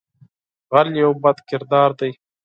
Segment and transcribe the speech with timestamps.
[0.71, 2.11] غل یو بد کردار دی